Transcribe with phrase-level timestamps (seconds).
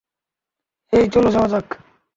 [0.93, 1.67] হেই চলো যাওয়া যাক।